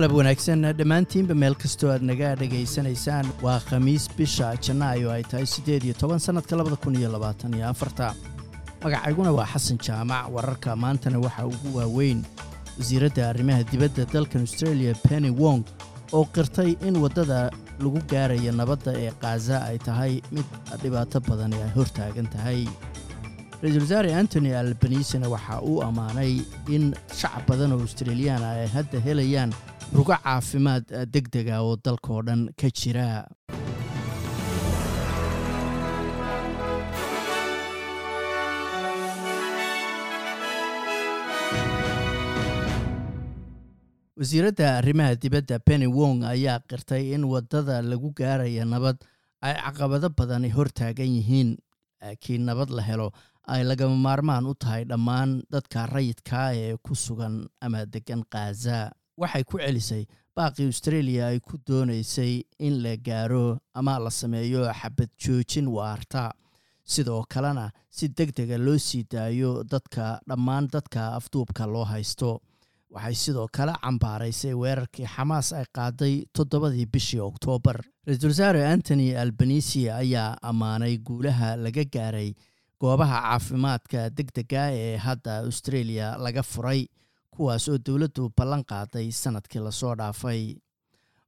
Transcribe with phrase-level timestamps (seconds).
[0.00, 5.82] galab wanaagsan dhammaantiinba meel kastoo aad naga dhegaysanaysaan waa khamiis bisha janaayo ay tahay siddeed
[5.84, 8.14] iyo toban sannadka labada kun iyo labaatan iyo afarta.
[8.84, 12.24] Magacayguna waa xasan jaamac wararka maantana waxaa ugu waaweyn
[12.78, 15.60] wasiiradda arrimaha dibadda dalkan australia penny wong
[16.16, 17.50] oo qirtay in waddada
[17.84, 20.48] lagu gaaraya nabadda ee khaza ay tahay mid
[20.82, 22.64] dhibaato badan ay hortaagan tahay.
[23.62, 26.32] Ra'iisul wasaare antony albanisina waxa uu ammaanay
[26.76, 26.84] in
[27.20, 29.52] shacab badan oo australiyaana ay hadda helayaan
[29.96, 33.08] rugo caafimaad deg dega oo dalkaoo dhan ka jira.
[44.18, 48.98] Wasiiradda arrimaha dibadda penny wong ayaa qirtay in waddada lagu gaaraya nabad
[49.42, 51.50] ay caqabado badani hortaagan yihiin
[52.02, 53.08] laakiin nabad la helo.
[53.48, 59.44] Ay lagama maarmaan u tahay dhammaan dadka rayidkaa ee ku sugan ama deggan khaza waxay
[59.44, 60.04] ku celisay
[60.36, 62.32] baaqii australia ay ku doonaysay
[62.66, 66.30] in la gaaro ama la sameeyo xabad joojin waarta.
[66.92, 72.40] Sidoo kalena si deg dega loo sii daayo dadka dhammaan dadka afduubka loo haysto.
[72.94, 77.78] Waxay sidoo kale cambaaraysay weerarkii xamaas ay qaaday toddobadii bishii oktoobar.
[78.06, 82.30] Ra'iisul wasaare antony albanisi ayaa ammaanay guulaha laga gaaray
[82.80, 86.80] goobaha caafimaadka deg dega ee hadda australia laga furay
[87.30, 90.56] kuwaas oo dowladdu ballan qaaday sannadkii la soo dhaafay.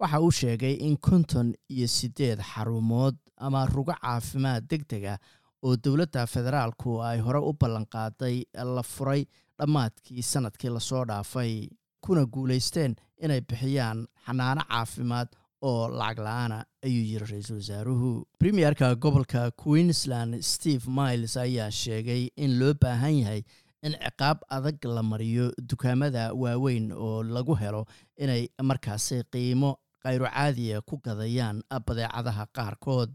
[0.00, 5.18] Waxa uu sheegay in konton iyo siddeed xarumood ama rugo caafimaad deg dega
[5.62, 8.44] oo dowladda federaalku ay hore u ballan qaaday
[8.76, 9.24] la furay
[9.58, 11.68] dhammaadkii sannadkii la soo dhaafay
[12.00, 15.28] kuna guulaysteen inay bixiyaan xanaano caafimaad
[15.62, 18.10] oo lacag la'aana ayuu yiri ra'iisul wasaaruhu.
[18.38, 23.42] Premierka gobolka queensland steve miles ayaa sheegay in loo baahan yahay
[23.82, 27.86] in ciqaab adag la mariyo dukaamada waaweyn oo lagu helo
[28.18, 29.70] inay markaasi qiimo
[30.02, 33.10] khayro caadiya ku gadayaan badeecadaha qaarkood.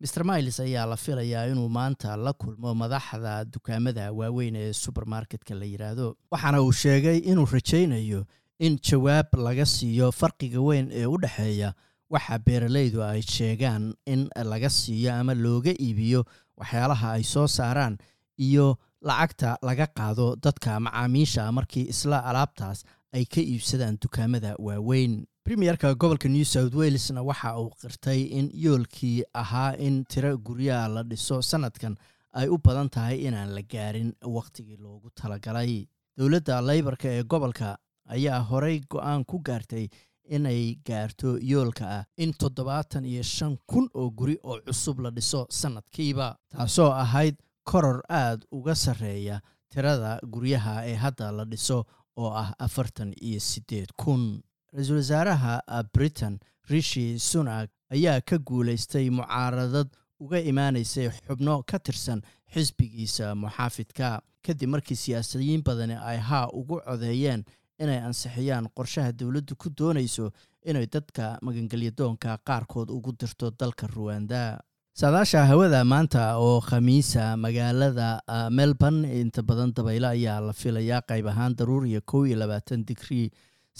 [0.00, 5.64] Maer miles ayaa la filayaa inuu maanta la kulmo madaxda dukaamada waaweyn ee subermarketka la
[5.64, 8.24] yidhaahdo waxaana uu sheegay inuu rajaynayo
[8.58, 11.72] in jawaab laga siiyo farqiga weyn ee u dhexeeya
[12.10, 16.24] waxa beeralaydu ay sheegaan in laga siiyo ama looga iibiyo
[16.60, 17.96] waxyaalaha ay soo saaraan
[18.38, 25.26] iyo lacagta laga qaado dadka macaamiisha markii isla alaabtaas ay ka iibsadaan dukaamada waaweyn.
[25.44, 31.02] Premierka gobolka new south walesna waxa uu qirtay in yoolkii ahaa in tiro guryaha la
[31.02, 31.96] dhiso sannadkan
[32.32, 35.86] ay u badan tahay inaan la gaarin wakhtigii loogu talagalay.
[36.18, 37.78] Dowladda leybarka ee gobolka
[38.08, 39.88] ayaa horey go'aan ku gaartay
[40.28, 45.46] inay gaarto yoolka ah in toddobaatan iyo shan kun oo guri oo cusub la dhiso
[45.50, 47.36] sannadkiiba taasoo ahayd
[47.70, 49.40] koror aad uga sarreeya
[49.70, 51.84] tirada guryaha ee hadda la dhiso
[52.16, 54.42] oo ah afartan iyo siddeed kun.
[54.72, 55.62] Ra'iisul wasaaraha
[55.94, 56.38] britain
[56.70, 59.88] rishi sunak ayaa ka guulaystay mucaaradad
[60.20, 62.22] uga imaanaysay xubno ka tirsan
[62.54, 64.20] xisbigiisa muxaafidka.
[64.46, 67.44] Kadib markii siyaasiyiin badani ay haa ugu codeeyeen
[67.78, 70.30] inay ansixiyaan qorshaha dowladdu ku doonayso
[70.64, 74.60] inay dadka magangelyadoonka qaarkood ugu dirto dalka ruwanda
[75.00, 78.08] saadaasha hawada maanta oo khamiisa magaalada
[78.50, 83.26] melbourne inta badan dabaylo ayaa la filayaa qayb ahaan daruur iyo kow iyo labaatan digrii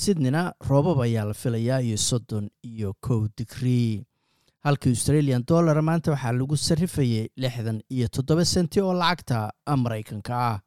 [0.03, 4.05] sydneyna roobab ayaa la filayaa iyo soddon iyo kow digrii
[4.67, 9.39] halkii australian dollar maanta waxaa lagu sarrifayay lixdan iyo toddoba senti oo lacagta
[9.85, 10.59] maraykanka ah